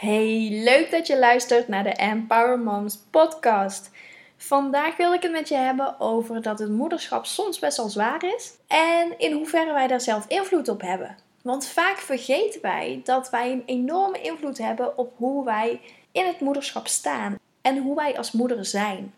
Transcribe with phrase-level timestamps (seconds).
[0.00, 3.90] Hey, leuk dat je luistert naar de Empower Moms podcast.
[4.36, 8.24] Vandaag wil ik het met je hebben over dat het moederschap soms best wel zwaar
[8.36, 11.16] is en in hoeverre wij daar zelf invloed op hebben.
[11.42, 15.80] Want vaak vergeten wij dat wij een enorme invloed hebben op hoe wij
[16.12, 19.14] in het moederschap staan en hoe wij als moeder zijn.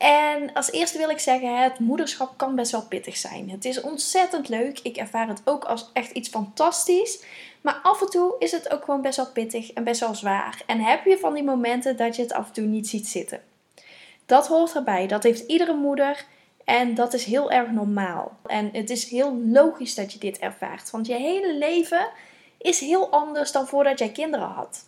[0.00, 3.50] En als eerste wil ik zeggen, het moederschap kan best wel pittig zijn.
[3.50, 4.78] Het is ontzettend leuk.
[4.78, 7.24] Ik ervaar het ook als echt iets fantastisch.
[7.60, 10.62] Maar af en toe is het ook gewoon best wel pittig en best wel zwaar.
[10.66, 13.42] En heb je van die momenten dat je het af en toe niet ziet zitten.
[14.26, 15.06] Dat hoort erbij.
[15.06, 16.24] Dat heeft iedere moeder.
[16.64, 18.36] En dat is heel erg normaal.
[18.46, 20.90] En het is heel logisch dat je dit ervaart.
[20.90, 22.08] Want je hele leven
[22.58, 24.84] is heel anders dan voordat jij kinderen had.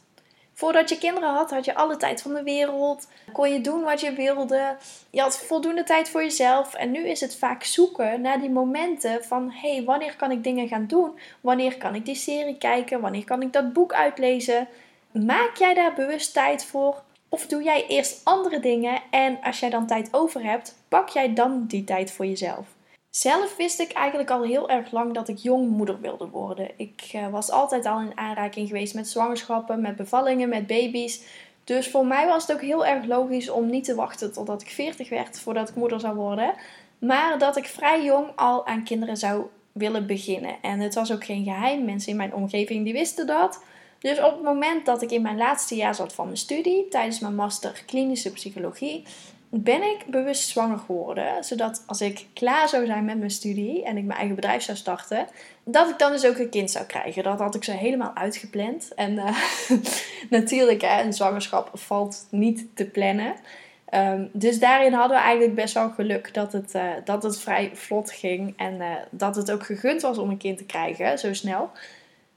[0.55, 3.09] Voordat je kinderen had, had je alle tijd van de wereld.
[3.33, 4.77] Kon je doen wat je wilde.
[5.11, 6.75] Je had voldoende tijd voor jezelf.
[6.75, 10.45] En nu is het vaak zoeken naar die momenten van: hé, hey, wanneer kan ik
[10.45, 11.19] dingen gaan doen?
[11.41, 13.01] Wanneer kan ik die serie kijken?
[13.01, 14.69] Wanneer kan ik dat boek uitlezen?
[15.12, 17.03] Maak jij daar bewust tijd voor?
[17.28, 21.34] Of doe jij eerst andere dingen en als jij dan tijd over hebt, pak jij
[21.34, 22.66] dan die tijd voor jezelf?
[23.14, 26.70] Zelf wist ik eigenlijk al heel erg lang dat ik jong moeder wilde worden.
[26.77, 31.22] Ik uh, was altijd al in aanraking geweest met zwangerschappen, met bevallingen, met baby's.
[31.64, 34.69] Dus voor mij was het ook heel erg logisch om niet te wachten totdat ik
[34.69, 36.54] 40 werd voordat ik moeder zou worden.
[36.98, 40.56] Maar dat ik vrij jong al aan kinderen zou willen beginnen.
[40.62, 41.84] En het was ook geen geheim.
[41.84, 43.62] Mensen in mijn omgeving die wisten dat.
[43.98, 47.19] Dus op het moment dat ik in mijn laatste jaar zat van mijn studie, tijdens
[47.19, 49.04] mijn master klinische psychologie,
[49.55, 51.45] ben ik bewust zwanger geworden.
[51.45, 54.77] Zodat als ik klaar zou zijn met mijn studie en ik mijn eigen bedrijf zou
[54.77, 55.27] starten,
[55.64, 57.22] dat ik dan dus ook een kind zou krijgen.
[57.22, 58.94] Dat had ik zo helemaal uitgepland.
[58.94, 59.39] En uh,
[60.31, 63.34] natuurlijk, hè, een zwangerschap valt niet te plannen.
[63.94, 67.70] Um, dus daarin hadden we eigenlijk best wel geluk dat het, uh, dat het vrij
[67.75, 68.55] vlot ging.
[68.56, 71.70] En uh, dat het ook gegund was om een kind te krijgen, zo snel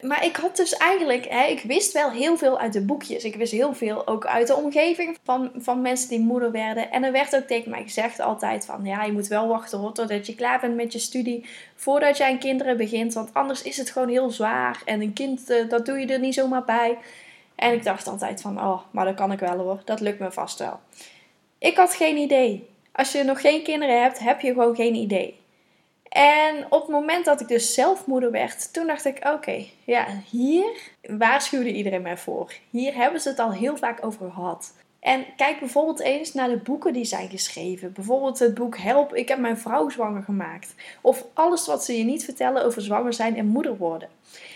[0.01, 3.23] maar ik had dus eigenlijk, hè, ik wist wel heel veel uit de boekjes.
[3.23, 6.91] Ik wist heel veel ook uit de omgeving van, van mensen die moeder werden.
[6.91, 9.91] En er werd ook tegen mij gezegd altijd van, ja, je moet wel wachten hoor,
[9.91, 11.45] totdat je klaar bent met je studie.
[11.75, 14.81] Voordat jij aan kinderen begint, want anders is het gewoon heel zwaar.
[14.85, 16.97] En een kind, uh, dat doe je er niet zomaar bij.
[17.55, 20.31] En ik dacht altijd van, oh, maar dat kan ik wel hoor, dat lukt me
[20.31, 20.79] vast wel.
[21.57, 22.69] Ik had geen idee.
[22.91, 25.39] Als je nog geen kinderen hebt, heb je gewoon geen idee.
[26.15, 30.05] En op het moment dat ik dus zelf moeder werd, toen dacht ik: oké, ja,
[30.29, 30.65] hier
[31.01, 32.53] waarschuwde iedereen mij voor.
[32.69, 34.73] Hier hebben ze het al heel vaak over gehad.
[34.99, 37.93] En kijk bijvoorbeeld eens naar de boeken die zijn geschreven.
[37.93, 40.75] Bijvoorbeeld het boek Help, ik heb mijn vrouw zwanger gemaakt.
[41.01, 44.09] Of alles wat ze je niet vertellen over zwanger zijn en moeder worden.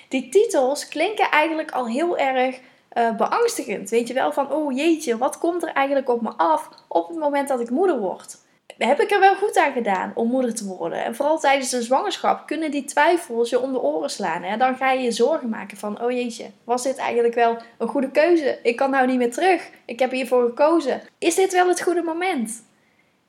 [0.07, 2.59] Die titels klinken eigenlijk al heel erg
[2.93, 3.89] uh, beangstigend.
[3.89, 7.17] Weet je wel, van oh jeetje, wat komt er eigenlijk op me af op het
[7.17, 8.37] moment dat ik moeder word?
[8.87, 11.03] Heb ik er wel goed aan gedaan om moeder te worden.
[11.03, 14.43] En vooral tijdens de zwangerschap kunnen die twijfels je om de oren slaan.
[14.43, 14.57] Hè?
[14.57, 18.11] Dan ga je je zorgen maken van, oh jeetje, was dit eigenlijk wel een goede
[18.11, 18.59] keuze?
[18.63, 19.69] Ik kan nou niet meer terug.
[19.85, 21.01] Ik heb hiervoor gekozen.
[21.17, 22.67] Is dit wel het goede moment?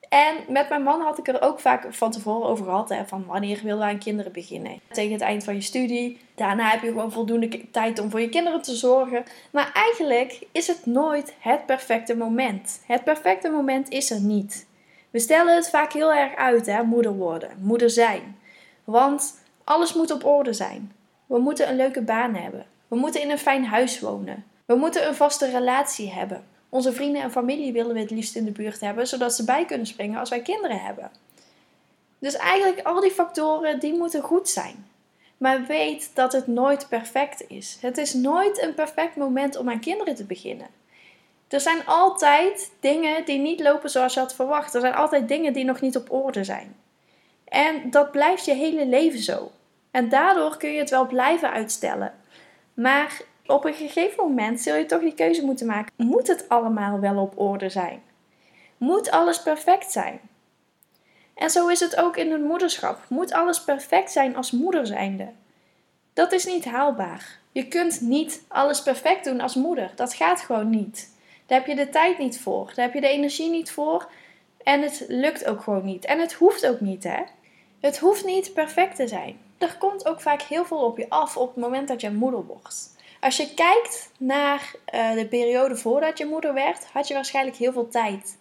[0.08, 2.88] En met mijn man had ik er ook vaak van tevoren over gehad.
[2.88, 4.80] Hè, van wanneer wil we aan kinderen beginnen?
[4.92, 6.18] Tegen het eind van je studie.
[6.34, 9.24] Daarna heb je gewoon voldoende tijd om voor je kinderen te zorgen.
[9.50, 12.82] Maar eigenlijk is het nooit het perfecte moment.
[12.86, 14.68] Het perfecte moment is er niet.
[15.10, 18.38] We stellen het vaak heel erg uit, hè, moeder worden, moeder zijn.
[18.84, 20.92] Want alles moet op orde zijn.
[21.26, 22.66] We moeten een leuke baan hebben.
[22.88, 24.44] We moeten in een fijn huis wonen.
[24.64, 26.44] We moeten een vaste relatie hebben.
[26.68, 29.64] Onze vrienden en familie willen we het liefst in de buurt hebben, zodat ze bij
[29.64, 31.10] kunnen springen als wij kinderen hebben.
[32.18, 34.86] Dus eigenlijk al die factoren die moeten goed zijn.
[35.36, 37.78] Maar weet dat het nooit perfect is.
[37.80, 40.66] Het is nooit een perfect moment om aan kinderen te beginnen.
[41.50, 44.74] Er zijn altijd dingen die niet lopen zoals je had verwacht.
[44.74, 46.76] Er zijn altijd dingen die nog niet op orde zijn.
[47.44, 49.50] En dat blijft je hele leven zo.
[49.90, 52.14] En daardoor kun je het wel blijven uitstellen.
[52.74, 55.92] Maar op een gegeven moment zul je toch die keuze moeten maken.
[55.96, 58.02] Moet het allemaal wel op orde zijn?
[58.76, 60.20] Moet alles perfect zijn?
[61.34, 62.98] En zo is het ook in het moederschap.
[63.08, 65.28] Moet alles perfect zijn als moeder zijnde?
[66.12, 67.38] Dat is niet haalbaar.
[67.52, 69.92] Je kunt niet alles perfect doen als moeder.
[69.94, 71.18] Dat gaat gewoon niet.
[71.50, 72.72] Daar heb je de tijd niet voor.
[72.74, 74.08] Daar heb je de energie niet voor.
[74.62, 76.04] En het lukt ook gewoon niet.
[76.04, 77.22] En het hoeft ook niet, hè?
[77.80, 79.38] Het hoeft niet perfect te zijn.
[79.58, 82.46] Er komt ook vaak heel veel op je af op het moment dat je moeder
[82.46, 82.96] wordt.
[83.20, 87.72] Als je kijkt naar uh, de periode voordat je moeder werd, had je waarschijnlijk heel
[87.72, 88.38] veel tijd.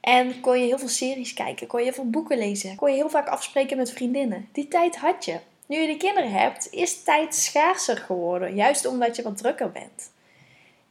[0.00, 2.96] En kon je heel veel series kijken, kon je heel veel boeken lezen, kon je
[2.96, 4.48] heel vaak afspreken met vriendinnen.
[4.52, 5.38] Die tijd had je.
[5.66, 10.12] Nu je de kinderen hebt, is tijd schaarser geworden, juist omdat je wat drukker bent.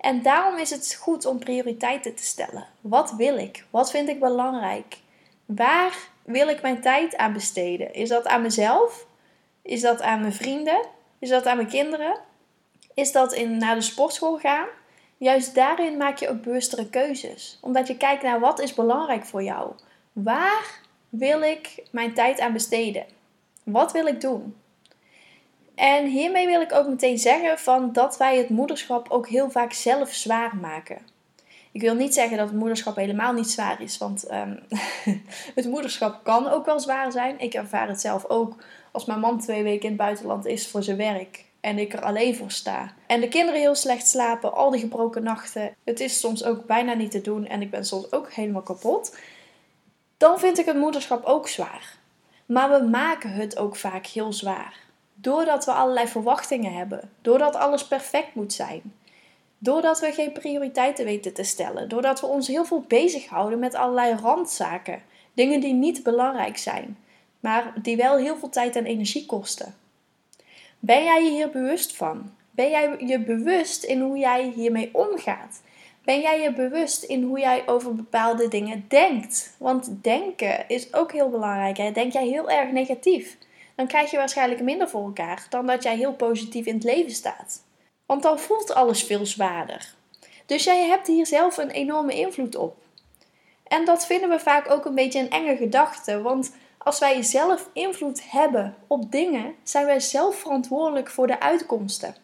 [0.04, 2.68] En daarom is het goed om prioriteiten te stellen.
[2.82, 3.66] Wat wil ik?
[3.70, 4.98] Wat vind ik belangrijk?
[5.46, 7.94] Waar wil ik mijn tijd aan besteden?
[7.94, 9.06] Is dat aan mezelf?
[9.62, 10.86] Is dat aan mijn vrienden?
[11.20, 12.20] Is dat aan mijn kinderen?
[12.94, 14.68] is dat in naar de sportschool gaan.
[15.18, 17.58] Juist daarin maak je ook bewustere keuzes.
[17.62, 19.72] Omdat je kijkt naar wat is belangrijk voor jou.
[20.14, 20.80] Waar
[21.10, 23.06] wil ik mijn tijd aan besteden?
[23.64, 24.56] Wat wil ik doen?
[25.76, 29.74] En hiermee wil ik ook meteen zeggen van dat wij het moederschap ook heel vaak
[29.74, 30.98] zelf zwaar maken.
[31.72, 34.60] Ik wil niet zeggen dat het moederschap helemaal niet zwaar is, want um,
[35.56, 37.40] het moederschap kan ook wel zwaar zijn.
[37.40, 38.56] Ik ervaar het zelf ook
[38.92, 42.02] als mijn man twee weken in het buitenland is voor zijn werk en ik er
[42.02, 42.94] alleen voor sta.
[43.08, 45.76] En de kinderen heel slecht slapen, al die gebroken nachten.
[45.84, 49.18] Het is soms ook bijna niet te doen en ik ben soms ook helemaal kapot.
[50.18, 51.98] Dan vind ik het moederschap ook zwaar.
[52.46, 54.80] Maar we maken het ook vaak heel zwaar.
[55.14, 57.12] Doordat we allerlei verwachtingen hebben.
[57.22, 58.82] Doordat alles perfect moet zijn.
[59.58, 61.90] Doordat we geen prioriteiten weten te stellen.
[61.90, 65.02] Doordat we ons heel veel bezighouden met allerlei randzaken.
[65.34, 66.98] Dingen die niet belangrijk zijn.
[67.40, 69.76] Maar die wel heel veel tijd en energie kosten.
[70.80, 72.32] Ben jij je hier bewust van?
[72.52, 75.62] Ben jij je bewust in hoe jij hiermee omgaat?
[76.04, 79.56] Ben jij je bewust in hoe jij over bepaalde dingen denkt?
[79.58, 81.78] Want denken is ook heel belangrijk.
[81.78, 81.92] Hè?
[81.92, 83.38] Denk jij heel erg negatief?
[83.76, 87.12] Dan krijg je waarschijnlijk minder voor elkaar dan dat jij heel positief in het leven
[87.12, 87.64] staat.
[88.06, 89.94] Want dan voelt alles veel zwaarder.
[90.46, 92.76] Dus jij hebt hier zelf een enorme invloed op.
[93.64, 96.22] En dat vinden we vaak ook een beetje een enge gedachte.
[96.22, 102.16] Want als wij zelf invloed hebben op dingen, zijn wij zelf verantwoordelijk voor de uitkomsten.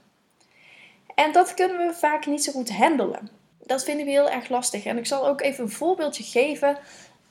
[1.16, 3.30] En dat kunnen we vaak niet zo goed handelen.
[3.66, 4.86] Dat vinden we heel erg lastig.
[4.86, 6.78] En ik zal ook even een voorbeeldje geven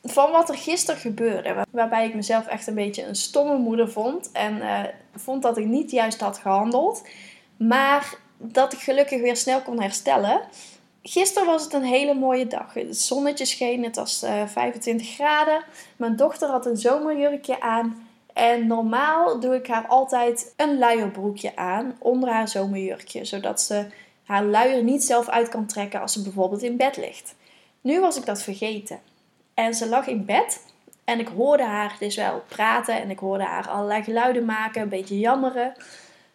[0.02, 1.64] van wat er gisteren gebeurde.
[1.70, 4.32] Waarbij ik mezelf echt een beetje een stomme moeder vond.
[4.32, 4.80] En uh,
[5.14, 7.02] vond dat ik niet juist had gehandeld.
[7.56, 10.40] Maar dat ik gelukkig weer snel kon herstellen.
[11.02, 12.74] Gisteren was het een hele mooie dag.
[12.74, 15.64] Het zonnetje scheen, het was uh, eh, 25 graden.
[15.96, 18.06] Mijn dochter had een zomerjurkje aan.
[18.32, 23.24] En normaal doe ik haar altijd een luierbroekje aan onder haar zomerjurkje.
[23.24, 23.86] Zodat ze
[24.24, 27.34] haar luier niet zelf uit kan trekken als ze bijvoorbeeld in bed ligt.
[27.80, 29.00] Nu was ik dat vergeten.
[29.58, 30.64] En ze lag in bed
[31.04, 34.88] en ik hoorde haar dus wel praten en ik hoorde haar allerlei geluiden maken, een
[34.88, 35.72] beetje jammeren.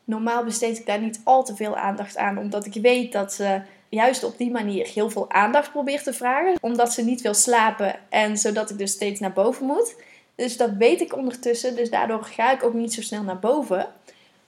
[0.04, 3.62] Normaal besteed ik daar niet al te veel aandacht aan, omdat ik weet dat ze
[3.90, 6.58] juist op die manier heel veel aandacht probeert te vragen.
[6.62, 9.96] Omdat ze niet wil slapen en zodat ik dus steeds naar boven moet.
[10.36, 13.88] Dus dat weet ik ondertussen, dus daardoor ga ik ook niet zo snel naar boven.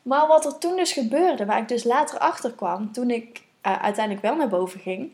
[0.02, 3.82] Maar wat er toen dus gebeurde, waar ik dus later achter kwam, toen ik uh,
[3.82, 5.12] uiteindelijk wel naar boven ging,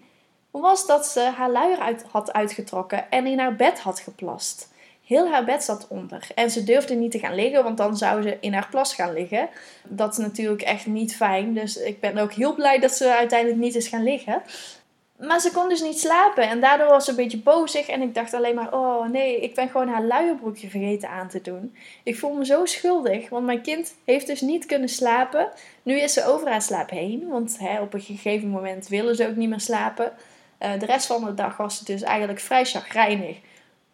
[0.52, 4.70] was dat ze haar luier had uitgetrokken en in haar bed had geplast.
[5.06, 6.28] Heel haar bed zat onder.
[6.36, 9.14] En ze durfde niet te gaan liggen, want dan zou ze in haar plas gaan
[9.14, 9.50] liggen.
[9.84, 11.54] Dat is natuurlijk echt niet fijn.
[11.54, 14.42] Dus ik ben ook heel blij dat ze uiteindelijk niet is gaan liggen.
[15.18, 17.88] Maar ze kon dus niet slapen en daardoor was ze een beetje bozig.
[17.88, 21.42] En ik dacht alleen maar: oh nee, ik ben gewoon haar luierbroekje vergeten aan te
[21.42, 21.76] doen.
[22.04, 25.50] Ik voel me zo schuldig, want mijn kind heeft dus niet kunnen slapen.
[25.84, 29.36] Nu is ze over haar slaap heen, want op een gegeven moment willen ze ook
[29.36, 30.14] niet meer slapen.
[30.62, 33.38] Uh, de rest van de dag was ze dus eigenlijk vrij chagrijnig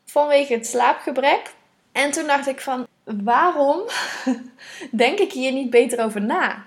[0.06, 1.54] vanwege het slaapgebrek.
[1.92, 3.82] En toen dacht ik van, waarom
[4.92, 6.66] denk ik hier niet beter over na?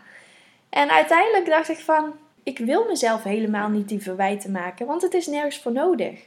[0.71, 2.13] En uiteindelijk dacht ik van,
[2.43, 6.21] ik wil mezelf helemaal niet die verwijten maken, want het is nergens voor nodig.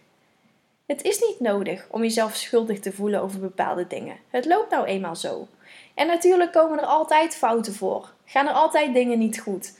[0.85, 4.17] Het is niet nodig om jezelf schuldig te voelen over bepaalde dingen.
[4.29, 5.47] Het loopt nou eenmaal zo.
[5.93, 8.13] En natuurlijk komen er altijd fouten voor.
[8.25, 9.77] Gaan er altijd dingen niet goed.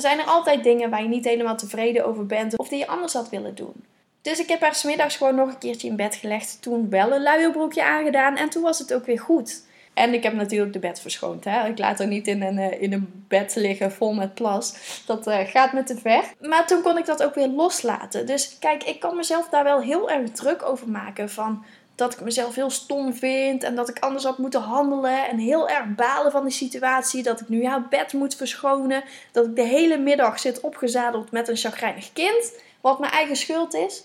[0.00, 3.12] Zijn er altijd dingen waar je niet helemaal tevreden over bent of die je anders
[3.12, 3.84] had willen doen.
[4.22, 6.62] Dus ik heb haar smiddags gewoon nog een keertje in bed gelegd.
[6.62, 9.62] Toen wel een luierbroekje aangedaan en toen was het ook weer goed.
[9.94, 11.44] En ik heb natuurlijk de bed verschoond.
[11.44, 11.68] Hè?
[11.68, 14.74] Ik laat haar niet in een, eh, in een bed liggen vol met plas.
[15.06, 16.22] Dat uh, gaat me te ver.
[16.40, 18.26] Maar toen kon ik dat ook weer loslaten.
[18.26, 21.30] Dus kijk, ik kan mezelf daar wel heel erg druk over maken.
[21.30, 21.64] Van
[21.94, 23.62] dat ik mezelf heel stom vind.
[23.62, 25.28] En dat ik anders had moeten handelen.
[25.28, 27.22] En heel erg balen van die situatie.
[27.22, 29.04] Dat ik nu haar bed moet verschonen.
[29.32, 32.52] Dat ik de hele middag zit opgezadeld met een chagrijnig kind.
[32.80, 34.04] Wat mijn eigen schuld is.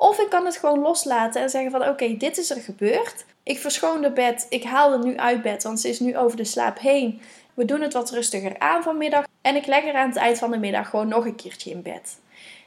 [0.00, 3.24] Of ik kan het gewoon loslaten en zeggen van oké, dit is er gebeurd.
[3.42, 6.36] Ik verschoon de bed, ik haal het nu uit bed, want ze is nu over
[6.36, 7.20] de slaap heen.
[7.54, 10.50] We doen het wat rustiger aan vanmiddag en ik leg er aan het eind van
[10.50, 12.18] de middag gewoon nog een keertje in bed.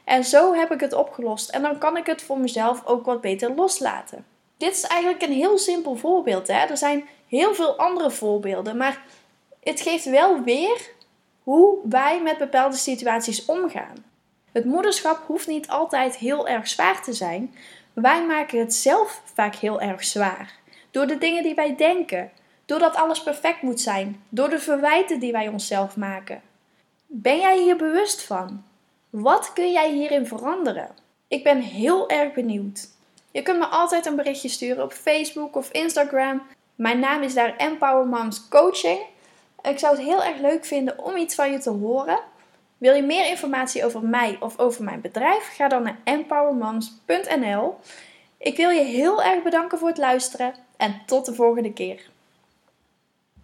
[0.04, 3.20] En zo heb ik het opgelost en dan kan ik het voor mezelf ook wat
[3.20, 4.24] beter loslaten.
[4.62, 6.46] Dit is eigenlijk een heel simpel voorbeeld.
[6.46, 6.54] Hè?
[6.66, 9.02] Er zijn heel veel andere voorbeelden, maar
[9.62, 10.90] het geeft wel weer
[11.42, 14.04] hoe wij met bepaalde situaties omgaan.
[14.52, 17.54] Het moederschap hoeft niet altijd heel erg zwaar te zijn.
[17.92, 20.54] Wij maken het zelf vaak heel erg zwaar.
[20.90, 22.30] Door de dingen die wij denken,
[22.64, 26.42] doordat alles perfect moet zijn, door de verwijten die wij onszelf maken.
[27.06, 28.64] Ben jij hier bewust van?
[29.10, 30.90] Wat kun jij hierin veranderen?
[31.28, 32.90] Ik ben heel erg benieuwd.
[33.32, 36.42] Je kunt me altijd een berichtje sturen op Facebook of Instagram.
[36.74, 39.00] Mijn naam is daar Empower Moms Coaching.
[39.62, 42.18] Ik zou het heel erg leuk vinden om iets van je te horen.
[42.78, 45.54] Wil je meer informatie over mij of over mijn bedrijf?
[45.54, 47.78] Ga dan naar empowermoms.nl.
[48.38, 52.10] Ik wil je heel erg bedanken voor het luisteren en tot de volgende keer.